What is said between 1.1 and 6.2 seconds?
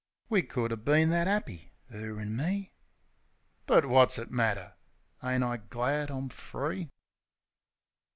that 'appy, 'er an' me... But wot's it matter? Ain't I glad